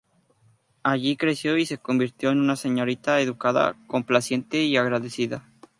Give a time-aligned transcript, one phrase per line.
[0.81, 5.45] Allí creció y se convirtió en una señorita educada, complaciente, y agradecida.